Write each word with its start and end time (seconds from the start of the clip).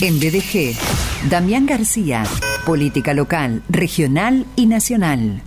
En 0.00 0.18
BDG, 0.18 0.76
Damián 1.30 1.66
García, 1.66 2.24
política 2.66 3.14
local, 3.14 3.62
regional 3.68 4.44
y 4.56 4.66
nacional. 4.66 5.42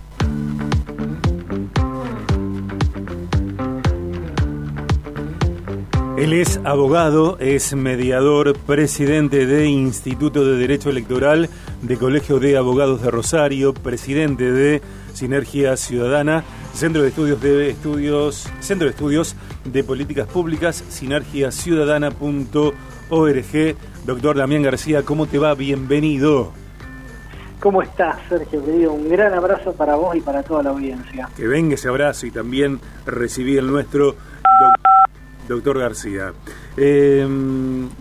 Él 6.16 6.32
es 6.32 6.58
abogado, 6.64 7.38
es 7.38 7.74
mediador, 7.74 8.58
presidente 8.58 9.46
de 9.46 9.66
Instituto 9.66 10.44
de 10.44 10.56
Derecho 10.56 10.90
Electoral 10.90 11.48
de 11.82 11.96
Colegio 11.96 12.40
de 12.40 12.56
Abogados 12.56 13.02
de 13.02 13.10
Rosario, 13.10 13.74
presidente 13.74 14.50
de 14.50 14.80
Sinergia 15.14 15.76
Ciudadana, 15.76 16.42
Centro 16.74 17.02
de 17.02 17.08
Estudios 17.08 17.40
de 17.40 17.70
Estudios, 17.70 18.48
Centro 18.60 18.86
de 18.86 18.90
Estudios 18.90 19.36
de 19.64 19.84
Políticas 19.84 20.26
Públicas, 20.26 20.84
sinergiaciudadana.org. 20.88 23.76
Doctor 24.06 24.36
Damián 24.36 24.62
García, 24.62 25.02
¿cómo 25.02 25.26
te 25.26 25.38
va? 25.38 25.54
Bienvenido. 25.54 26.52
¿Cómo 27.60 27.82
estás, 27.82 28.16
Sergio? 28.28 28.64
Querido, 28.64 28.92
un 28.92 29.08
gran 29.08 29.34
abrazo 29.34 29.72
para 29.72 29.96
vos 29.96 30.14
y 30.14 30.20
para 30.20 30.44
toda 30.44 30.62
la 30.62 30.70
audiencia. 30.70 31.28
Que 31.36 31.48
venga 31.48 31.74
ese 31.74 31.88
abrazo 31.88 32.26
y 32.26 32.30
también 32.30 32.78
recibí 33.04 33.56
el 33.56 33.66
nuestro 33.66 34.14
doctor 35.48 35.78
García. 35.78 36.32
Eh, 36.76 37.26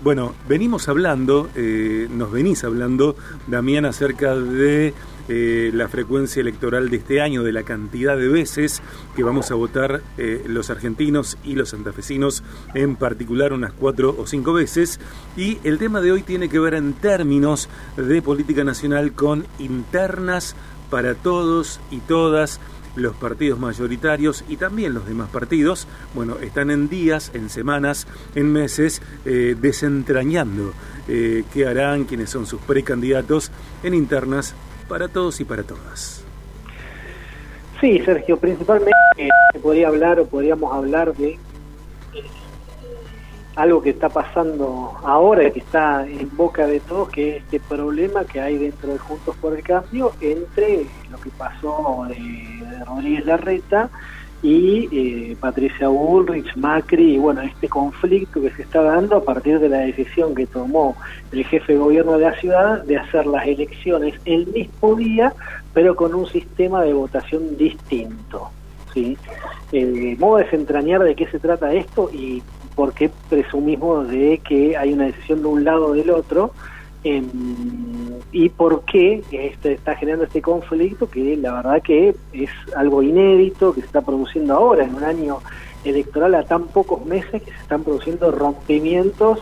bueno, 0.04 0.36
venimos 0.48 0.88
hablando, 0.88 1.50
eh, 1.56 2.08
nos 2.12 2.32
venís 2.32 2.64
hablando, 2.64 3.16
Damián, 3.48 3.86
acerca 3.86 4.36
de 4.36 4.94
eh, 5.30 5.72
la 5.74 5.88
frecuencia 5.88 6.42
electoral 6.42 6.90
de 6.90 6.98
este 6.98 7.22
año, 7.22 7.44
de 7.44 7.54
la 7.54 7.64
cantidad 7.64 8.16
de 8.18 8.28
veces 8.28 8.82
que 9.16 9.24
vamos 9.24 9.52
a 9.52 9.56
votar 9.56 10.02
los 10.48 10.70
argentinos 10.70 11.38
y 11.44 11.56
los 11.56 11.70
santafesinos, 11.70 12.44
en 12.74 12.96
particular 12.96 13.54
unas 13.54 13.74
cuatro 13.74 14.16
o 14.18 14.28
cinco 14.28 14.54
veces. 14.54 15.00
Y 15.36 15.58
el 15.64 15.80
tema 15.80 16.02
de 16.02 16.12
hoy 16.12 16.22
tiene 16.22 16.50
que 16.50 16.60
ver 16.60 16.76
en 16.76 16.94
términos 16.94 17.70
de 17.98 18.22
política 18.22 18.64
nacional 18.64 19.14
con 19.14 19.46
internas 19.60 20.56
para 20.90 21.16
todos 21.16 21.80
y 21.92 22.00
todas 22.00 22.60
los 22.98 23.16
partidos 23.16 23.60
mayoritarios 23.60 24.44
y 24.50 24.58
también 24.58 24.94
los 24.94 25.08
demás 25.08 25.30
partidos, 25.30 25.88
bueno, 26.14 26.38
están 26.42 26.72
en 26.72 26.90
días, 26.90 27.32
en 27.34 27.50
semanas, 27.50 28.08
en 28.36 28.52
meses, 28.52 29.02
eh, 29.26 29.56
desentrañando 29.60 30.74
eh, 31.08 31.44
qué 31.54 31.68
harán, 31.68 32.06
quiénes 32.06 32.30
son 32.30 32.46
sus 32.46 32.60
precandidatos 32.62 33.52
en 33.84 33.94
internas 33.94 34.56
para 34.90 35.08
todos 35.08 35.40
y 35.40 35.46
para 35.46 35.64
todas. 35.64 36.24
Sí, 37.80 38.00
Sergio, 38.04 38.38
principalmente 38.38 38.92
eh, 39.18 39.30
se 39.54 39.60
podría 39.60 39.90
hablar 39.90 40.20
o 40.20 40.26
podríamos 40.26 40.74
hablar 40.74 41.16
de 41.16 41.38
algo 43.58 43.82
que 43.82 43.90
está 43.90 44.08
pasando 44.08 44.94
ahora 45.04 45.48
y 45.48 45.52
que 45.52 45.60
está 45.60 46.06
en 46.08 46.30
boca 46.38 46.68
de 46.68 46.80
todos, 46.80 47.10
que 47.10 47.38
es 47.38 47.44
este 47.44 47.60
problema 47.60 48.24
que 48.24 48.40
hay 48.40 48.56
dentro 48.56 48.94
de 48.94 49.00
Juntos 49.00 49.36
por 49.42 49.56
el 49.56 49.64
Cambio 49.64 50.14
entre 50.22 50.86
lo 51.10 51.20
que 51.20 51.32
pasó 51.32 52.06
de, 52.08 52.86
Rodríguez 52.86 53.26
Larreta 53.26 53.90
y 54.44 54.88
eh, 54.92 55.38
Patricia 55.40 55.88
Bullrich, 55.88 56.56
Macri, 56.56 57.16
y 57.16 57.18
bueno, 57.18 57.42
este 57.42 57.68
conflicto 57.68 58.40
que 58.40 58.52
se 58.52 58.62
está 58.62 58.84
dando 58.84 59.18
a 59.18 59.24
partir 59.24 59.60
de 59.60 59.70
la 59.70 59.80
decisión 59.80 60.36
que 60.36 60.46
tomó 60.46 60.96
el 61.32 61.44
jefe 61.44 61.74
de 61.74 61.80
gobierno 61.80 62.20
de 62.20 62.26
la 62.26 62.40
ciudad 62.40 62.84
de 62.84 62.98
hacer 62.98 63.26
las 63.26 63.48
elecciones 63.48 64.14
el 64.26 64.46
mismo 64.46 64.94
día, 64.96 65.34
pero 65.74 65.96
con 65.96 66.14
un 66.14 66.28
sistema 66.28 66.84
de 66.84 66.94
votación 66.94 67.58
distinto. 67.58 68.52
¿sí? 68.94 69.18
Eh, 69.72 70.16
modo 70.20 70.38
de 70.38 70.44
desentrañar 70.44 71.02
de 71.02 71.16
qué 71.16 71.26
se 71.26 71.40
trata 71.40 71.74
esto 71.74 72.12
y 72.14 72.44
por 72.78 72.94
qué 72.94 73.10
presumimos 73.28 74.08
de 74.08 74.40
que 74.48 74.78
hay 74.78 74.94
una 74.94 75.08
decisión 75.08 75.42
de 75.42 75.48
un 75.48 75.64
lado 75.64 75.88
o 75.88 75.94
del 75.94 76.12
otro 76.12 76.52
em, 77.04 77.28
y 78.32 78.50
por 78.50 78.86
qué 78.86 79.24
este, 79.32 79.74
está 79.74 79.96
generando 79.96 80.26
este 80.26 80.44
conflicto 80.44 81.10
que 81.10 81.36
la 81.38 81.54
verdad 81.54 81.82
que 81.82 82.16
es 82.34 82.52
algo 82.76 83.02
inédito 83.02 83.74
que 83.74 83.82
se 83.82 83.88
está 83.88 84.02
produciendo 84.02 84.54
ahora 84.54 84.86
en 84.86 84.94
un 84.94 85.04
año 85.04 85.40
electoral 85.84 86.36
a 86.36 86.44
tan 86.44 86.68
pocos 86.68 87.04
meses 87.04 87.42
que 87.42 87.52
se 87.52 87.58
están 87.58 87.84
produciendo 87.84 88.30
rompimientos 88.32 89.40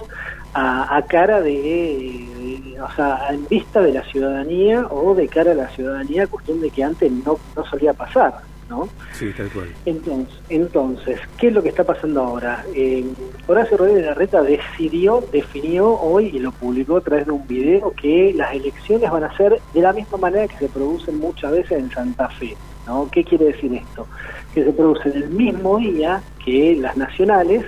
a, 0.53 1.01
cara 1.09 1.41
de, 1.41 2.77
o 2.81 2.95
sea, 2.95 3.27
en 3.31 3.45
vista 3.49 3.81
de 3.81 3.91
la 3.91 4.03
ciudadanía 4.03 4.87
o 4.89 5.13
de 5.13 5.27
cara 5.27 5.51
a 5.51 5.55
la 5.55 5.67
ciudadanía, 5.67 6.27
cuestión 6.27 6.61
de 6.61 6.69
que 6.69 6.81
antes 6.81 7.11
no, 7.11 7.37
no 7.57 7.65
solía 7.65 7.91
pasar. 7.91 8.35
¿No? 8.69 8.87
Sí, 9.13 9.31
tal 9.35 9.49
cual. 9.49 9.67
Entonces, 9.85 10.35
entonces 10.49 11.19
¿qué 11.37 11.47
es 11.47 11.53
lo 11.53 11.61
que 11.61 11.69
está 11.69 11.83
pasando 11.83 12.21
ahora? 12.21 12.65
Eh, 12.73 13.05
Horacio 13.47 13.77
Rodríguez 13.77 14.05
Larreta 14.05 14.41
decidió, 14.41 15.23
definió 15.31 15.93
hoy 15.99 16.31
y 16.33 16.39
lo 16.39 16.51
publicó 16.51 16.97
a 16.97 17.01
través 17.01 17.25
de 17.25 17.31
un 17.31 17.47
video 17.47 17.91
que 17.91 18.33
las 18.35 18.53
elecciones 18.55 19.09
van 19.11 19.23
a 19.23 19.37
ser 19.37 19.59
de 19.73 19.81
la 19.81 19.93
misma 19.93 20.17
manera 20.17 20.47
que 20.47 20.57
se 20.57 20.69
producen 20.69 21.19
muchas 21.19 21.51
veces 21.51 21.73
en 21.73 21.91
Santa 21.91 22.29
Fe, 22.29 22.55
¿no? 22.87 23.07
¿Qué 23.11 23.23
quiere 23.23 23.45
decir 23.45 23.73
esto? 23.73 24.07
Que 24.53 24.63
se 24.63 24.71
producen 24.71 25.13
el 25.13 25.29
mismo 25.29 25.77
día 25.77 26.21
que 26.43 26.75
las 26.75 26.97
nacionales, 26.97 27.65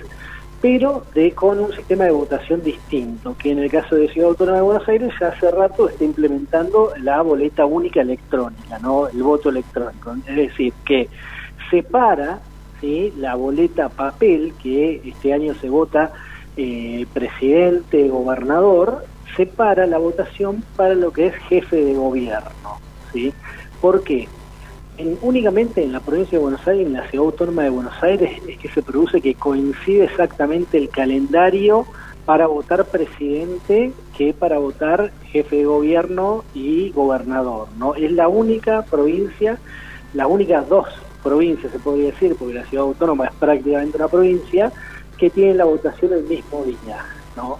pero 0.60 1.04
de 1.14 1.32
con 1.32 1.60
un 1.60 1.72
sistema 1.72 2.04
de 2.04 2.10
votación 2.10 2.62
distinto, 2.62 3.36
que 3.38 3.52
en 3.52 3.60
el 3.60 3.70
caso 3.70 3.94
de 3.94 4.08
Ciudad 4.08 4.30
Autónoma 4.30 4.58
de 4.58 4.62
Buenos 4.64 4.88
Aires 4.88 5.12
ya 5.20 5.28
hace 5.28 5.50
rato 5.50 5.88
está 5.88 6.04
implementando 6.04 6.92
la 7.00 7.22
boleta 7.22 7.64
única 7.64 8.00
electrónica, 8.00 8.78
no 8.80 9.08
el 9.08 9.22
voto 9.22 9.50
electrónico. 9.50 10.16
Es 10.26 10.36
decir, 10.36 10.72
que 10.84 11.08
separa 11.70 12.40
¿sí? 12.80 13.12
la 13.18 13.36
boleta 13.36 13.88
papel, 13.88 14.52
que 14.60 15.00
este 15.04 15.32
año 15.32 15.54
se 15.54 15.68
vota 15.68 16.12
eh, 16.56 17.06
presidente, 17.12 18.08
gobernador, 18.08 19.04
separa 19.36 19.86
la 19.86 19.98
votación 19.98 20.64
para 20.76 20.94
lo 20.94 21.12
que 21.12 21.28
es 21.28 21.36
jefe 21.48 21.76
de 21.76 21.94
gobierno. 21.94 22.80
¿sí? 23.12 23.32
¿Por 23.80 24.02
qué? 24.02 24.28
Únicamente 25.22 25.82
en 25.82 25.92
la 25.92 26.00
provincia 26.00 26.38
de 26.38 26.42
Buenos 26.42 26.66
Aires, 26.66 26.86
en 26.86 26.92
la 26.92 27.08
ciudad 27.08 27.26
autónoma 27.26 27.62
de 27.62 27.70
Buenos 27.70 28.02
Aires, 28.02 28.40
es 28.48 28.58
que 28.58 28.68
se 28.68 28.82
produce 28.82 29.20
que 29.20 29.34
coincide 29.34 30.04
exactamente 30.04 30.78
el 30.78 30.88
calendario 30.88 31.86
para 32.24 32.46
votar 32.46 32.84
presidente 32.84 33.92
que 34.16 34.34
para 34.34 34.58
votar 34.58 35.12
jefe 35.30 35.56
de 35.56 35.64
gobierno 35.64 36.44
y 36.54 36.90
gobernador. 36.90 37.68
¿no? 37.78 37.94
Es 37.94 38.12
la 38.12 38.28
única 38.28 38.82
provincia, 38.82 39.58
las 40.12 40.26
únicas 40.26 40.68
dos 40.68 40.86
provincias 41.22 41.72
se 41.72 41.78
podría 41.78 42.06
decir, 42.06 42.36
porque 42.38 42.54
la 42.54 42.64
ciudad 42.66 42.84
autónoma 42.84 43.26
es 43.26 43.32
prácticamente 43.34 43.96
una 43.96 44.08
provincia, 44.08 44.72
que 45.16 45.30
tienen 45.30 45.56
la 45.56 45.64
votación 45.64 46.12
el 46.12 46.24
mismo 46.24 46.64
día. 46.64 47.04
¿no? 47.36 47.58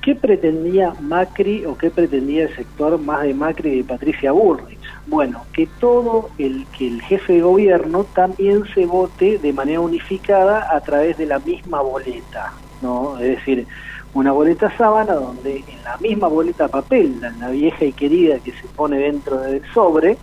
¿Qué 0.00 0.14
pretendía 0.14 0.94
Macri 1.00 1.64
o 1.64 1.76
qué 1.76 1.90
pretendía 1.90 2.44
el 2.44 2.56
sector 2.56 2.98
más 2.98 3.22
de 3.22 3.34
Macri 3.34 3.70
y 3.70 3.76
de 3.78 3.84
Patricia 3.84 4.32
Burrich? 4.32 4.81
Bueno, 5.06 5.44
que 5.52 5.66
todo 5.66 6.30
el 6.38 6.66
que 6.78 6.86
el 6.86 7.02
jefe 7.02 7.34
de 7.34 7.42
gobierno 7.42 8.04
también 8.04 8.62
se 8.72 8.86
vote 8.86 9.38
de 9.38 9.52
manera 9.52 9.80
unificada 9.80 10.68
a 10.70 10.80
través 10.80 11.18
de 11.18 11.26
la 11.26 11.40
misma 11.40 11.80
boleta, 11.82 12.52
¿no? 12.80 13.18
Es 13.18 13.36
decir, 13.36 13.66
una 14.14 14.32
boleta 14.32 14.74
sábana 14.76 15.14
donde 15.14 15.64
en 15.66 15.82
la 15.82 15.96
misma 15.98 16.28
boleta 16.28 16.68
papel, 16.68 17.20
la 17.20 17.48
vieja 17.48 17.84
y 17.84 17.92
querida 17.92 18.38
que 18.38 18.52
se 18.52 18.68
pone 18.68 18.98
dentro 18.98 19.38
del 19.38 19.62
sobre, 19.72 20.18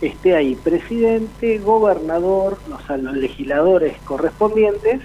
esté 0.00 0.36
ahí 0.36 0.54
presidente, 0.54 1.58
gobernador, 1.58 2.58
o 2.72 2.86
sea, 2.86 2.96
los 2.96 3.16
legisladores 3.16 4.00
correspondientes 4.04 5.02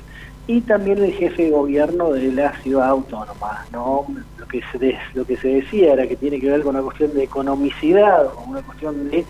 y 0.48 0.62
también 0.62 1.04
el 1.04 1.14
jefe 1.14 1.44
de 1.44 1.52
gobierno 1.52 2.12
de 2.12 2.32
la 2.32 2.54
ciudad 2.62 2.90
autónoma. 2.90 3.66
¿no? 3.72 4.06
Que 4.50 4.62
se 4.72 4.98
lo 5.14 5.26
que 5.26 5.38
se 5.38 5.48
decía 5.48 5.94
era 5.94 6.08
que 6.08 6.16
tiene 6.16 6.40
que 6.40 6.50
ver 6.50 6.62
con 6.64 6.76
una 6.76 6.84
cuestión 6.84 7.14
de 7.14 7.24
economicidad, 7.24 8.34
con 8.34 8.50
una 8.50 8.62
cuestión 8.62 9.10
de, 9.10 9.24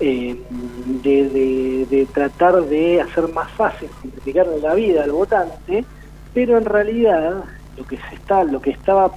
eh, 0.00 0.36
de, 1.02 1.86
de, 1.88 2.06
tratar 2.06 2.62
de 2.64 3.00
hacer 3.00 3.28
más 3.28 3.50
fácil, 3.52 3.88
simplificarle 4.02 4.60
la 4.60 4.74
vida 4.74 5.04
al 5.04 5.12
votante, 5.12 5.84
pero 6.34 6.58
en 6.58 6.66
realidad 6.66 7.44
lo 7.78 7.86
que, 7.86 7.96
se 7.96 8.14
está, 8.14 8.44
lo 8.44 8.60
que 8.60 8.70
estaba 8.70 9.10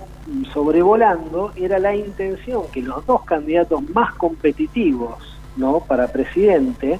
sobrevolando 0.53 1.51
era 1.55 1.79
la 1.79 1.95
intención 1.95 2.63
que 2.71 2.81
los 2.81 3.05
dos 3.05 3.23
candidatos 3.23 3.89
más 3.89 4.13
competitivos 4.13 5.37
¿no? 5.57 5.79
para 5.81 6.07
presidente, 6.07 6.99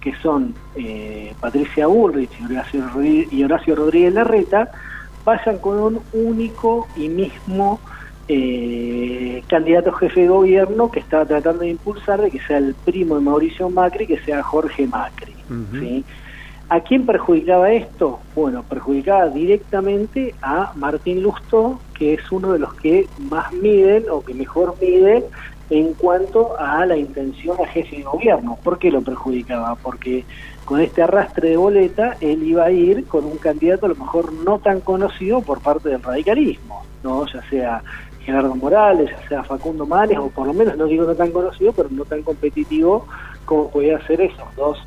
que 0.00 0.14
son 0.16 0.54
eh, 0.74 1.34
Patricia 1.40 1.86
Bullrich 1.86 2.30
y 2.40 3.44
Horacio, 3.44 3.76
Rodríguez 3.76 4.14
Larreta, 4.14 4.70
vayan 5.24 5.58
con 5.58 5.78
un 5.78 6.00
único 6.12 6.88
y 6.96 7.08
mismo 7.08 7.80
eh, 8.28 9.42
candidato 9.48 9.92
jefe 9.92 10.20
de 10.22 10.28
gobierno 10.28 10.90
que 10.90 11.00
estaba 11.00 11.26
tratando 11.26 11.62
de 11.62 11.70
impulsar 11.70 12.20
de 12.20 12.30
que 12.30 12.40
sea 12.40 12.58
el 12.58 12.74
primo 12.74 13.16
de 13.16 13.22
Mauricio 13.22 13.68
Macri, 13.70 14.06
que 14.06 14.20
sea 14.20 14.42
Jorge 14.42 14.86
Macri. 14.86 15.34
¿A 16.68 16.80
quién 16.80 17.04
perjudicaba 17.04 17.72
esto? 17.72 18.20
Bueno, 18.36 18.62
perjudicaba 18.62 19.26
directamente 19.26 20.36
a 20.40 20.72
Martín 20.76 21.20
Lustó, 21.20 21.80
que 21.98 22.14
es 22.14 22.30
uno 22.30 22.52
de 22.52 22.60
los 22.60 22.72
que 22.74 23.08
más 23.18 23.52
miden 23.52 24.04
o 24.08 24.22
que 24.22 24.34
mejor 24.34 24.76
mide 24.80 25.24
en 25.70 25.94
cuanto 25.94 26.58
a 26.58 26.84
la 26.84 26.96
intención 26.96 27.56
a 27.62 27.66
jefe 27.68 27.96
de 27.96 28.02
gobierno. 28.02 28.58
¿Por 28.62 28.78
qué 28.78 28.90
lo 28.90 29.00
perjudicaba? 29.00 29.76
Porque 29.76 30.24
con 30.64 30.80
este 30.80 31.02
arrastre 31.02 31.50
de 31.50 31.56
boleta 31.56 32.16
él 32.20 32.42
iba 32.42 32.64
a 32.64 32.70
ir 32.70 33.06
con 33.06 33.24
un 33.24 33.38
candidato 33.38 33.86
a 33.86 33.90
lo 33.90 33.94
mejor 33.94 34.32
no 34.32 34.58
tan 34.58 34.80
conocido 34.80 35.40
por 35.40 35.60
parte 35.60 35.88
del 35.88 36.02
radicalismo, 36.02 36.84
no 37.02 37.26
ya 37.26 37.42
sea 37.48 37.82
Gerardo 38.24 38.54
Morales, 38.54 39.10
ya 39.10 39.28
sea 39.28 39.44
Facundo 39.44 39.86
Manes, 39.86 40.18
o 40.18 40.28
por 40.28 40.46
lo 40.46 40.52
menos 40.52 40.76
no 40.76 40.86
digo 40.86 41.04
no 41.04 41.14
tan 41.14 41.30
conocido, 41.30 41.72
pero 41.72 41.88
no 41.90 42.04
tan 42.04 42.22
competitivo 42.22 43.06
como 43.44 43.70
podía 43.70 44.04
ser 44.06 44.20
esos 44.20 44.54
dos 44.56 44.78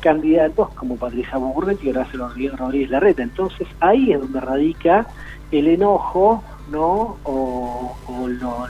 candidatos 0.00 0.70
como 0.74 0.96
Patricia 0.96 1.38
Burrell 1.38 1.78
y 1.82 1.90
Horacio 1.90 2.28
Rodríguez 2.56 2.90
Larreta. 2.90 3.22
Entonces 3.22 3.68
ahí 3.80 4.12
es 4.12 4.20
donde 4.20 4.40
radica 4.40 5.06
el 5.50 5.68
enojo, 5.68 6.42
¿no? 6.70 7.18
O, 7.24 7.96
lo, 8.28 8.66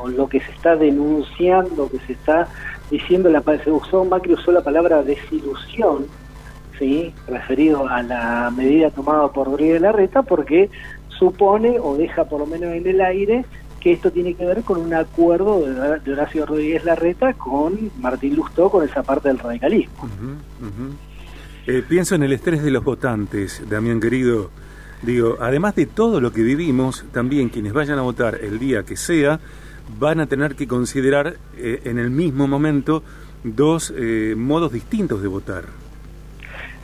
o 0.00 0.08
lo 0.08 0.28
que 0.28 0.40
se 0.40 0.50
está 0.52 0.76
denunciando, 0.76 1.88
que 1.90 1.98
se 2.00 2.12
está 2.14 2.48
diciendo, 2.90 3.28
la, 3.28 3.42
se 3.62 3.70
usó, 3.70 4.04
Macri 4.04 4.34
usó 4.34 4.52
la 4.52 4.62
palabra 4.62 5.02
desilusión, 5.02 6.06
¿sí? 6.78 7.12
referido 7.26 7.88
a 7.88 8.02
la 8.02 8.52
medida 8.56 8.90
tomada 8.90 9.28
por 9.28 9.48
Rodríguez 9.48 9.80
Larreta, 9.80 10.22
porque 10.22 10.70
supone 11.08 11.78
o 11.80 11.96
deja 11.96 12.24
por 12.24 12.40
lo 12.40 12.46
menos 12.46 12.72
en 12.74 12.86
el 12.86 13.00
aire 13.00 13.44
que 13.80 13.92
esto 13.92 14.10
tiene 14.10 14.34
que 14.34 14.46
ver 14.46 14.62
con 14.62 14.80
un 14.80 14.94
acuerdo 14.94 15.60
de, 15.60 16.12
Horacio 16.12 16.46
Rodríguez 16.46 16.84
Larreta 16.84 17.34
con 17.34 17.90
Martín 18.00 18.34
Lustó, 18.34 18.70
con 18.70 18.82
esa 18.82 19.02
parte 19.02 19.28
del 19.28 19.38
radicalismo. 19.38 20.08
Eh, 21.66 21.82
pienso 21.86 22.14
en 22.14 22.22
el 22.22 22.32
estrés 22.32 22.62
de 22.62 22.70
los 22.70 22.82
votantes, 22.82 23.62
Damián 23.68 24.00
querido. 24.00 24.50
Digo, 25.04 25.36
además 25.40 25.74
de 25.74 25.86
todo 25.86 26.20
lo 26.20 26.32
que 26.32 26.42
vivimos, 26.42 27.04
también 27.12 27.50
quienes 27.50 27.74
vayan 27.74 27.98
a 27.98 28.02
votar 28.02 28.38
el 28.42 28.58
día 28.58 28.84
que 28.84 28.96
sea, 28.96 29.38
van 29.98 30.18
a 30.20 30.26
tener 30.26 30.54
que 30.54 30.66
considerar 30.66 31.34
eh, 31.58 31.82
en 31.84 31.98
el 31.98 32.10
mismo 32.10 32.48
momento 32.48 33.02
dos 33.42 33.92
eh, 33.94 34.34
modos 34.34 34.72
distintos 34.72 35.20
de 35.20 35.28
votar. 35.28 35.64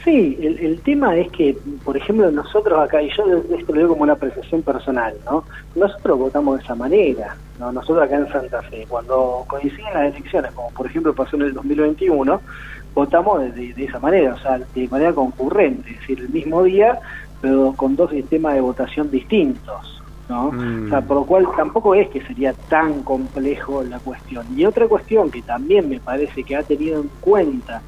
Sí, 0.05 0.39
el, 0.41 0.81
tema 0.81 1.17
es 1.17 1.31
que, 1.31 1.57
por 1.85 1.95
ejemplo, 1.95 2.31
nosotros 2.31 2.79
acá, 2.79 3.03
y 3.03 3.11
yo 3.11 3.25
esto 3.57 3.73
lo 3.73 3.81
digo 3.81 3.89
como 3.91 4.05
una 4.05 4.15
apreciación 4.15 4.63
personal, 4.63 5.15
¿no? 5.27 5.45
Nosotros 5.75 6.19
votamos 6.19 6.59
de 6.59 6.65
esa 6.65 6.75
manera, 6.75 7.37
¿no? 7.59 7.71
Nosotros 7.71 8.05
acá 8.05 8.17
en 8.17 8.33
Santa 8.33 8.63
Fe, 8.63 8.87
cuando 8.89 9.45
coinciden 9.47 9.93
las 9.93 10.15
elecciones, 10.15 10.53
como 10.53 10.71
por 10.71 10.87
ejemplo 10.87 11.15
pasó 11.15 11.37
en 11.37 11.43
el 11.43 11.53
2021, 11.53 12.41
votamos 12.95 13.55
de, 13.55 13.75
esa 13.77 13.99
manera, 13.99 14.35
o 14.35 14.39
sea, 14.39 14.59
de 14.59 14.89
manera 14.89 15.13
concurrente, 15.13 15.91
es 15.91 16.01
decir, 16.01 16.21
el 16.21 16.31
mismo 16.31 16.63
día, 16.63 16.99
pero 17.41 17.73
con 17.77 17.97
dos 17.97 18.11
sistemas 18.11 18.55
de 18.55 18.61
votación 18.61 19.11
distintos, 19.11 20.03
¿no? 20.29 20.49
O 20.49 20.89
sea, 20.89 21.01
mm. 21.01 21.07
por 21.07 21.17
lo 21.19 21.25
cual 21.25 21.47
tampoco 21.57 21.95
es 21.95 22.09
que 22.09 22.21
sería 22.23 22.53
tan 22.53 23.03
complejo 23.03 23.83
la 23.83 23.99
cuestión. 23.99 24.47
Y 24.57 24.65
otra 24.65 24.87
cuestión 24.87 25.31
que 25.31 25.43
también 25.43 25.89
me 25.89 26.01
parece 26.01 26.43
que 26.45 26.57
ha 26.57 26.63
tenido 26.63 27.01
en 27.01 27.11
cuenta 27.21 27.83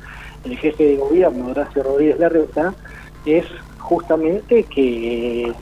el 0.45 0.57
jefe 0.57 0.85
de 0.85 0.97
gobierno, 0.97 1.49
Horacio 1.49 1.83
Rodríguez 1.83 2.19
Larreta, 2.19 2.75
es 3.25 3.45
justamente 3.79 4.65
que, 4.65 5.53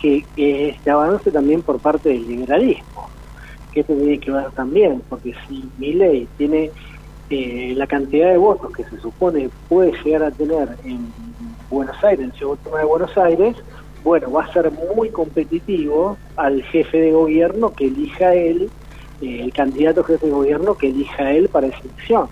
que, 0.00 0.24
este 0.68 0.90
avance 0.90 1.30
también 1.30 1.62
por 1.62 1.78
parte 1.78 2.08
del 2.08 2.26
liberalismo, 2.26 3.08
que 3.72 3.80
esto 3.80 3.94
tiene 3.94 4.18
que 4.18 4.30
ver 4.30 4.50
también, 4.52 5.02
porque 5.08 5.34
si 5.46 5.68
mi 5.78 5.92
ley 5.92 6.28
tiene 6.36 6.70
eh, 7.28 7.74
la 7.76 7.86
cantidad 7.86 8.30
de 8.30 8.38
votos 8.38 8.72
que 8.72 8.84
se 8.84 9.00
supone 9.00 9.50
puede 9.68 9.92
llegar 10.04 10.24
a 10.24 10.30
tener 10.30 10.76
en 10.84 11.12
Buenos 11.70 12.02
Aires, 12.04 12.24
en 12.24 12.32
Ciudad 12.32 12.58
de 12.58 12.84
Buenos 12.84 13.16
Aires, 13.18 13.56
bueno, 14.04 14.30
va 14.30 14.44
a 14.44 14.52
ser 14.52 14.70
muy 14.94 15.10
competitivo 15.10 16.16
al 16.36 16.62
jefe 16.62 16.98
de 16.98 17.12
gobierno 17.12 17.72
que 17.72 17.86
elija 17.86 18.34
él, 18.34 18.70
eh, 19.20 19.40
el 19.42 19.52
candidato 19.52 20.04
jefe 20.04 20.26
de 20.26 20.32
gobierno 20.32 20.76
que 20.76 20.88
elija 20.88 21.32
él 21.32 21.48
para 21.48 21.66
esa 21.66 21.80
elección. 21.80 22.28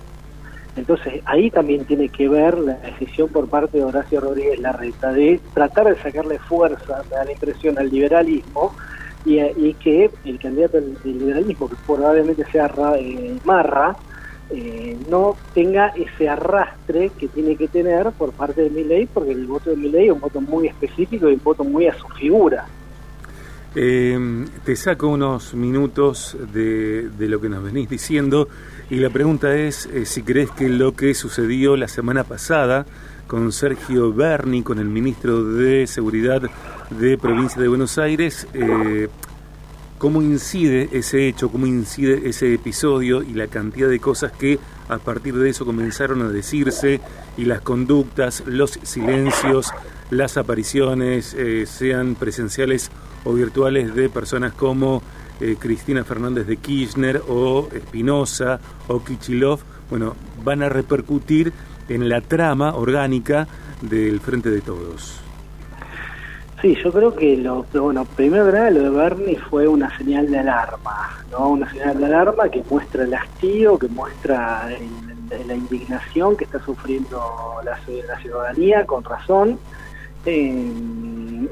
Entonces 0.77 1.21
ahí 1.25 1.51
también 1.51 1.85
tiene 1.85 2.09
que 2.09 2.29
ver 2.29 2.59
la 2.59 2.75
decisión 2.75 3.29
por 3.29 3.49
parte 3.49 3.79
de 3.79 3.85
Horacio 3.85 4.21
Rodríguez 4.21 4.59
Larreta 4.59 5.13
de 5.13 5.41
tratar 5.53 5.87
de 5.87 6.01
sacarle 6.01 6.39
fuerza, 6.39 7.03
de 7.03 7.11
dar 7.11 7.27
la 7.27 7.33
impresión 7.33 7.79
al 7.79 7.91
liberalismo 7.91 8.75
y, 9.25 9.75
que 9.75 10.11
el 10.25 10.39
candidato 10.39 10.81
del, 10.81 10.97
liberalismo, 11.05 11.69
que 11.69 11.77
probablemente 11.87 12.45
sea 12.51 12.71
eh, 12.99 13.39
Marra, 13.45 13.97
eh, 14.51 14.97
no 15.09 15.37
tenga 15.55 15.89
ese 15.89 16.29
arrastre 16.29 17.11
que 17.19 17.29
tiene 17.29 17.57
que 17.57 17.69
tener 17.69 18.13
por 18.13 18.33
parte 18.33 18.63
de 18.63 18.71
Milei, 18.71 19.07
porque 19.07 19.33
el 19.33 19.47
voto 19.47 19.71
de 19.71 19.77
Milei 19.77 20.07
es 20.07 20.13
un 20.13 20.21
voto 20.21 20.41
muy 20.41 20.69
específico 20.69 21.29
y 21.29 21.35
un 21.35 21.43
voto 21.43 21.65
muy 21.65 21.87
a 21.87 21.95
su 21.95 22.07
figura. 22.09 22.67
Eh, 23.77 24.47
te 24.65 24.77
saco 24.77 25.09
unos 25.09 25.53
minutos 25.55 26.37
de, 26.53 27.11
lo 27.19 27.41
que 27.41 27.49
nos 27.49 27.65
venís 27.65 27.89
diciendo 27.89 28.49
y 28.89 28.97
la 28.97 29.11
pregunta 29.11 29.57
es 29.57 29.87
eh, 29.87 30.07
si 30.07 30.23
crees 30.23 30.53
que 30.53 30.69
lo 30.69 30.95
que 30.95 31.13
sucedió 31.15 31.77
la 31.77 31.89
semana 31.89 32.23
pasada 32.23 32.87
con 33.27 33.51
Sergio 33.51 34.13
Berni, 34.13 34.63
con 34.63 34.79
el 34.79 34.85
ministro 34.85 35.43
de 35.43 35.89
Seguridad 35.89 36.43
de 36.91 37.19
Provincia 37.19 37.61
de 37.61 37.67
Buenos 37.67 37.99
Aires, 37.99 38.47
eh, 38.55 39.09
cómo 39.99 40.23
incide 40.23 40.89
ese 40.93 41.29
hecho, 41.29 41.51
cómo 41.51 41.67
incide 41.67 42.29
ese 42.29 42.53
episodio 42.53 43.23
y 43.23 43.35
la 43.35 43.47
cantidad 43.47 43.89
de 43.89 44.01
cosas 44.01 44.33
que 44.33 44.59
a 44.89 44.99
partir 44.99 45.35
de 45.37 45.51
eso 45.51 45.65
comenzaron 45.65 46.23
a 46.23 46.29
decirse 46.29 47.01
y 47.37 47.45
las 47.45 47.61
conductas, 47.61 48.43
los 48.47 48.79
silencios, 48.83 49.73
las 50.11 50.37
apariciones, 50.37 51.37
sean 51.67 52.15
presenciales 52.15 52.91
o 53.25 53.33
virtuales 53.33 53.95
de 53.95 54.09
personas 54.09 54.53
como 54.53 55.03
eh, 55.41 55.57
Cristina 55.59 56.05
Fernández 56.05 56.47
de 56.47 56.59
Kirchner 56.59 57.23
o 57.27 57.69
Espinosa 57.73 58.61
o 58.87 59.03
Kichilov, 59.03 59.61
bueno, 59.91 60.15
van 60.45 60.63
a 60.63 60.69
repercutir 60.69 61.53
en 61.89 62.09
la 62.09 62.21
trama 62.21 62.75
orgánica 62.75 63.49
del 63.83 64.21
Frente 64.21 64.51
de 64.51 64.61
Todos. 64.61 65.24
Sí, 66.65 66.75
yo 66.83 66.91
creo 66.91 67.15
que 67.15 67.37
lo, 67.37 67.67
bueno, 67.75 68.07
primero 68.07 68.51
que 68.51 68.71
lo 68.71 68.85
de 68.85 68.89
Bernie 68.89 69.37
fue 69.37 69.69
una 69.69 69.95
señal 69.99 70.31
de 70.31 70.39
alarma, 70.39 71.11
¿no? 71.31 71.51
Una 71.51 71.71
señal 71.71 71.99
de 71.99 72.07
alarma 72.07 72.49
que 72.49 72.65
muestra 72.71 73.05
el 73.05 73.13
hastío, 73.13 73.79
que 73.79 73.87
muestra 73.89 74.71
la 75.47 75.55
indignación 75.55 76.39
que 76.39 76.45
está 76.45 76.65
sufriendo 76.65 77.21
la, 77.67 77.77
ciudadanía, 78.17 78.87
con 78.87 79.05
razón, 79.05 79.59
eh, 80.25 80.73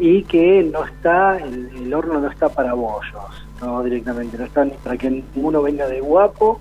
y 0.00 0.22
que 0.22 0.62
no 0.72 0.82
está, 0.82 1.36
el, 1.36 1.92
horno 1.92 2.18
no 2.18 2.30
está 2.30 2.48
para 2.48 2.72
bollos, 2.72 3.46
no 3.60 3.82
directamente, 3.82 4.38
no 4.38 4.44
está 4.44 4.64
ni 4.64 4.70
para 4.82 4.96
que 4.96 5.10
ninguno 5.10 5.60
venga 5.60 5.88
de 5.88 6.00
guapo, 6.00 6.58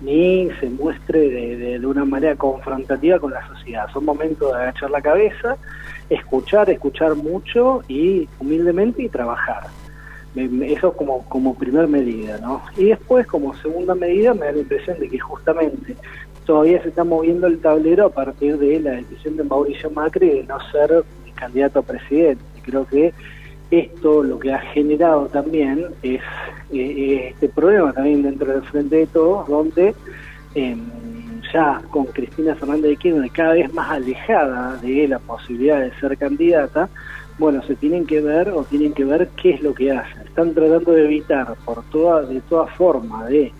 ni 0.00 0.50
se 0.58 0.68
muestre 0.70 1.20
de, 1.20 1.78
de, 1.78 1.86
una 1.86 2.04
manera 2.04 2.34
confrontativa 2.34 3.20
con 3.20 3.30
la 3.30 3.46
sociedad. 3.46 3.86
Son 3.92 4.04
momentos 4.04 4.52
de 4.52 4.60
agachar 4.60 4.90
la 4.90 5.00
cabeza, 5.00 5.56
escuchar, 6.14 6.70
escuchar 6.70 7.14
mucho 7.14 7.82
y 7.88 8.28
humildemente 8.38 9.02
y 9.02 9.08
trabajar. 9.08 9.66
Eso 10.34 10.94
como, 10.94 11.28
como 11.28 11.54
primer 11.54 11.88
medida, 11.88 12.38
¿no? 12.38 12.62
Y 12.76 12.86
después, 12.86 13.26
como 13.26 13.54
segunda 13.56 13.94
medida, 13.94 14.32
me 14.32 14.46
da 14.46 14.52
la 14.52 14.58
impresión 14.60 14.98
de 14.98 15.08
que 15.08 15.18
justamente 15.18 15.94
todavía 16.46 16.82
se 16.82 16.88
está 16.88 17.04
moviendo 17.04 17.46
el 17.46 17.60
tablero 17.60 18.06
a 18.06 18.10
partir 18.10 18.58
de 18.58 18.80
la 18.80 18.92
decisión 18.92 19.36
de 19.36 19.44
Mauricio 19.44 19.90
Macri 19.90 20.28
de 20.28 20.44
no 20.44 20.58
ser 20.70 21.04
candidato 21.34 21.80
a 21.80 21.82
presidente. 21.82 22.42
Creo 22.62 22.86
que 22.86 23.12
esto 23.70 24.22
lo 24.22 24.38
que 24.38 24.52
ha 24.52 24.58
generado 24.58 25.26
también 25.26 25.86
es 26.02 26.20
eh, 26.72 27.28
este 27.30 27.48
problema 27.48 27.92
también 27.92 28.22
dentro 28.22 28.52
del 28.52 28.62
Frente 28.62 28.96
de 28.96 29.06
Todos, 29.06 29.48
donde 29.48 29.94
em, 30.54 30.80
ya 31.52 31.82
con 31.90 32.06
Cristina 32.06 32.54
Fernández 32.54 32.90
de 32.90 32.96
Kirchner 32.96 33.30
cada 33.30 33.54
vez 33.54 33.72
más 33.72 33.90
alejada 33.90 34.76
de 34.76 35.08
la 35.08 35.18
posibilidad 35.18 35.80
de 35.80 35.92
ser 36.00 36.16
candidata, 36.16 36.88
bueno, 37.38 37.62
se 37.62 37.74
tienen 37.74 38.06
que 38.06 38.20
ver 38.20 38.50
o 38.50 38.64
tienen 38.64 38.92
que 38.92 39.04
ver 39.04 39.28
qué 39.40 39.50
es 39.50 39.62
lo 39.62 39.74
que 39.74 39.90
hacen. 39.90 40.22
Están 40.22 40.54
tratando 40.54 40.92
de 40.92 41.04
evitar 41.04 41.54
por 41.64 41.82
toda, 41.84 42.22
de 42.22 42.40
toda 42.42 42.66
forma 42.66 43.26
de 43.26 43.52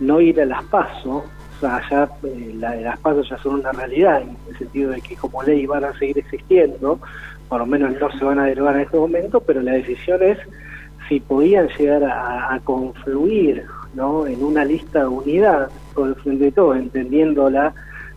no 0.00 0.20
ir 0.20 0.40
a 0.40 0.44
las 0.44 0.62
pasos, 0.64 1.24
o 1.24 1.60
sea, 1.60 1.82
ya 1.90 2.08
eh, 2.24 2.54
las 2.54 2.98
pasos 3.00 3.28
ya 3.28 3.36
son 3.38 3.56
una 3.56 3.72
realidad, 3.72 4.22
en 4.22 4.36
el 4.48 4.58
sentido 4.58 4.90
de 4.92 5.00
que 5.00 5.16
como 5.16 5.42
ley 5.42 5.66
van 5.66 5.84
a 5.84 5.98
seguir 5.98 6.18
existiendo, 6.18 7.00
por 7.48 7.60
lo 7.60 7.66
menos 7.66 7.98
no 7.98 8.10
se 8.12 8.24
van 8.24 8.38
a 8.38 8.44
derogar 8.44 8.76
en 8.76 8.82
este 8.82 8.96
momento, 8.96 9.40
pero 9.40 9.60
la 9.62 9.72
decisión 9.72 10.22
es 10.22 10.38
si 11.08 11.20
podían 11.20 11.68
llegar 11.78 12.04
a, 12.04 12.60
confluir 12.64 13.64
¿no? 13.94 14.26
en 14.26 14.42
una 14.42 14.64
lista 14.64 15.00
de 15.00 15.08
unidad 15.08 15.70
por 15.94 16.08
el 16.08 16.14
frente 16.16 16.44
de 16.44 16.52
todo, 16.52 16.74
entendiendo 16.74 17.50
la 17.50 17.74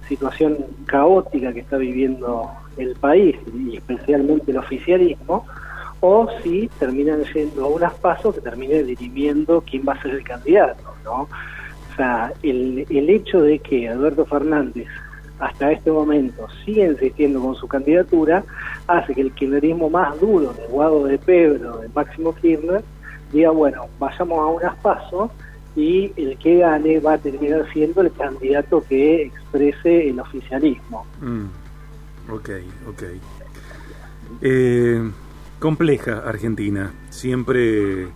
situación 0.08 0.58
caótica 0.86 1.54
que 1.54 1.62
está 1.62 1.78
viviendo 1.78 2.50
el 2.78 2.96
país 2.96 3.36
y 3.54 3.78
especialmente 3.78 4.52
el 4.52 4.58
oficialismo, 4.58 5.46
o 6.02 6.28
si 6.44 6.70
terminan 6.80 7.24
yendo 7.34 7.66
a 7.66 7.68
unas 7.68 7.94
pasos 7.96 8.36
que 8.36 8.42
terminen 8.42 8.88
dirimiendo 8.88 9.62
quién 9.62 9.84
va 9.88 9.94
a 9.94 10.02
ser 10.02 10.12
el 10.12 10.24
candidato, 10.24 10.84
¿no? 11.06 11.22
O 11.22 11.96
sea, 11.96 12.34
el, 12.42 12.86
el 12.90 13.10
hecho 13.10 13.42
de 13.42 13.60
que 13.60 13.88
Alberto 13.88 14.26
Fernández 14.26 14.88
hasta 15.40 15.72
este 15.72 15.92
momento 15.92 16.48
sigue 16.64 16.86
insistiendo 16.86 17.42
con 17.42 17.56
su 17.56 17.68
candidatura 17.68 18.44
hace 18.88 19.14
que 19.14 19.22
el 19.22 19.32
kirchnerismo 19.32 19.90
más 19.90 20.20
duro 20.20 20.54
de 20.54 20.68
Guado 20.68 21.06
de 21.06 21.18
Pedro, 21.18 21.78
de 21.78 21.90
Máximo 21.90 22.34
Kirchner, 22.36 22.84
diga, 23.34 23.50
bueno, 23.50 23.88
vayamos 24.00 24.40
a 24.40 24.46
unas 24.46 24.76
pasos 24.78 25.32
y 25.76 26.12
el 26.18 26.38
que 26.38 26.58
gane 26.58 27.00
va 27.00 27.14
a 27.14 27.18
terminar 27.18 27.66
siendo 27.72 28.02
el 28.02 28.12
candidato 28.12 28.84
que 28.88 29.24
exprese 29.24 30.10
el 30.10 30.20
oficialismo. 30.20 31.06
Mm. 31.22 32.32
Ok, 32.32 32.50
ok. 32.88 33.04
Eh, 34.42 35.12
compleja 35.60 36.24
Argentina, 36.26 36.92
siempre 37.10 38.08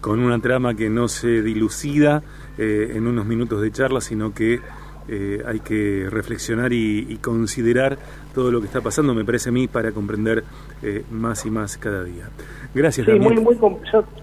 con 0.00 0.20
una 0.20 0.38
trama 0.40 0.74
que 0.74 0.88
no 0.90 1.08
se 1.08 1.42
dilucida 1.42 2.22
eh, 2.56 2.92
en 2.94 3.06
unos 3.06 3.26
minutos 3.26 3.60
de 3.60 3.70
charla, 3.72 4.00
sino 4.00 4.32
que 4.32 4.60
eh, 5.08 5.42
hay 5.46 5.60
que 5.60 6.06
reflexionar 6.10 6.72
y, 6.72 7.18
considerar 7.22 7.98
todo 8.38 8.52
lo 8.52 8.60
que 8.60 8.66
está 8.66 8.80
pasando, 8.80 9.14
me 9.14 9.24
parece 9.24 9.48
a 9.48 9.52
mí, 9.52 9.66
para 9.66 9.90
comprender 9.90 10.44
eh, 10.80 11.02
más 11.10 11.44
y 11.44 11.50
más 11.50 11.76
cada 11.76 12.04
día. 12.04 12.28
Gracias, 12.72 13.04
sí, 13.04 13.18
muy, 13.18 13.34
muy 13.34 13.58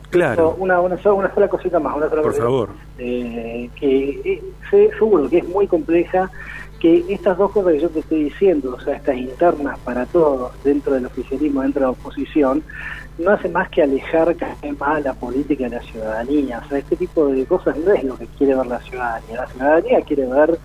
claro. 0.09 0.55
Una, 0.57 0.79
una, 0.79 0.97
sola, 1.01 1.49
cosita 1.49 1.81
más. 1.81 1.97
Una 1.97 2.07
Por 2.07 2.33
favor. 2.33 2.69
Eh, 2.97 3.69
que 3.75 4.41
seguro 4.69 5.29
que 5.29 5.39
es 5.39 5.49
muy 5.49 5.67
compleja, 5.67 6.31
que 6.79 7.03
estas 7.09 7.37
dos 7.37 7.51
cosas 7.51 7.73
que 7.73 7.81
yo 7.81 7.89
te 7.89 7.99
estoy 7.99 8.23
diciendo, 8.23 8.77
o 8.77 8.79
sea, 8.79 8.95
estas 8.95 9.17
internas 9.17 9.77
para 9.79 10.05
todos 10.05 10.53
dentro 10.63 10.93
del 10.93 11.07
oficialismo, 11.07 11.63
dentro 11.63 11.81
de 11.81 11.87
la 11.87 11.91
oposición, 11.91 12.63
no 13.17 13.31
hace 13.31 13.49
más 13.49 13.67
que 13.67 13.83
alejar 13.83 14.33
cada 14.37 14.55
vez 14.61 14.79
más 14.79 15.03
la 15.03 15.13
política 15.13 15.65
de 15.65 15.71
la 15.71 15.81
ciudadanía. 15.81 16.61
O 16.65 16.69
sea, 16.69 16.77
este 16.77 16.95
tipo 16.95 17.27
de 17.27 17.45
cosas 17.45 17.75
no 17.79 17.91
es 17.91 18.01
lo 18.05 18.15
que 18.15 18.27
quiere 18.37 18.55
ver 18.55 18.67
la 18.67 18.79
ciudadanía. 18.79 19.35
La 19.35 19.47
ciudadanía 19.47 20.01
quiere 20.03 20.25
ver 20.25 20.57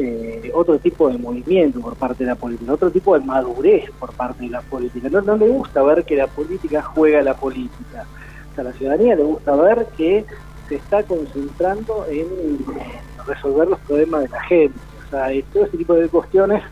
eh, 0.00 0.50
otro 0.54 0.78
tipo 0.78 1.08
de 1.08 1.18
movimiento 1.18 1.80
por 1.80 1.94
parte 1.94 2.24
de 2.24 2.30
la 2.30 2.36
política, 2.36 2.72
otro 2.72 2.90
tipo 2.90 3.18
de 3.18 3.24
madurez 3.24 3.90
por 3.98 4.12
parte 4.12 4.44
de 4.44 4.50
la 4.50 4.62
política. 4.62 5.08
No, 5.10 5.20
no 5.20 5.36
le 5.36 5.48
gusta 5.48 5.82
ver 5.82 6.04
que 6.04 6.16
la 6.16 6.26
política 6.26 6.82
juega 6.82 7.22
la 7.22 7.34
política. 7.34 8.06
O 8.50 8.54
sea, 8.54 8.62
a 8.62 8.68
la 8.68 8.72
ciudadanía 8.72 9.16
le 9.16 9.24
gusta 9.24 9.54
ver 9.56 9.86
que 9.96 10.24
se 10.68 10.76
está 10.76 11.02
concentrando 11.02 12.06
en 12.08 12.26
resolver 13.26 13.68
los 13.68 13.78
problemas 13.80 14.22
de 14.22 14.28
la 14.28 14.42
gente. 14.42 14.78
O 15.06 15.10
sea, 15.10 15.28
todo 15.52 15.64
ese 15.64 15.76
tipo 15.76 15.94
de 15.94 16.08
cuestiones 16.08 16.62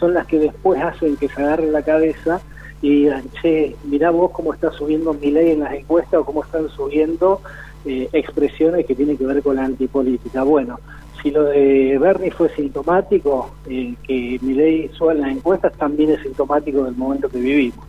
son 0.00 0.14
las 0.14 0.26
que 0.26 0.38
después 0.38 0.82
hacen 0.82 1.16
que 1.16 1.28
se 1.28 1.42
agarre 1.42 1.70
la 1.70 1.82
cabeza 1.82 2.40
y 2.80 3.02
digan, 3.02 3.24
che, 3.40 3.76
mirá 3.84 4.10
vos 4.10 4.32
cómo 4.32 4.52
está 4.52 4.72
subiendo 4.72 5.14
mi 5.14 5.30
ley 5.30 5.52
en 5.52 5.60
las 5.60 5.74
encuestas 5.74 6.20
o 6.20 6.24
cómo 6.24 6.42
están 6.42 6.68
subiendo 6.70 7.40
eh, 7.84 8.08
expresiones 8.12 8.86
que 8.86 8.94
tienen 8.94 9.16
que 9.16 9.26
ver 9.26 9.42
con 9.42 9.56
la 9.56 9.64
antipolítica. 9.64 10.42
Bueno, 10.42 10.80
si 11.22 11.30
lo 11.30 11.44
de 11.44 11.98
Bernie 11.98 12.30
fue 12.30 12.48
sintomático, 12.50 13.54
eh, 13.68 13.94
que 14.02 14.38
mi 14.42 14.54
ley 14.54 14.90
suba 14.96 15.12
en 15.12 15.20
las 15.20 15.30
encuestas 15.30 15.72
también 15.74 16.10
es 16.10 16.22
sintomático 16.22 16.84
del 16.84 16.96
momento 16.96 17.28
que 17.28 17.38
vivimos. 17.38 17.86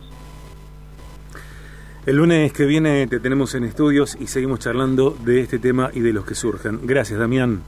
El 2.06 2.16
lunes 2.16 2.52
que 2.52 2.66
viene 2.66 3.06
te 3.06 3.18
tenemos 3.18 3.54
en 3.54 3.64
estudios 3.64 4.16
y 4.20 4.26
seguimos 4.26 4.60
charlando 4.60 5.16
de 5.24 5.40
este 5.40 5.58
tema 5.58 5.90
y 5.92 6.00
de 6.00 6.12
los 6.12 6.26
que 6.26 6.34
surgen. 6.34 6.80
Gracias, 6.84 7.18
Damián. 7.18 7.62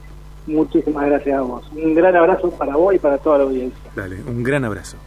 Muchísimas 0.45 1.07
gracias 1.07 1.37
a 1.37 1.41
vos. 1.41 1.69
Un 1.75 1.93
gran 1.95 2.15
abrazo 2.15 2.51
para 2.51 2.75
vos 2.75 2.93
y 2.93 2.99
para 2.99 3.17
toda 3.17 3.39
la 3.39 3.43
audiencia. 3.45 3.79
Dale, 3.95 4.17
un 4.27 4.43
gran 4.43 4.63
abrazo. 4.63 4.97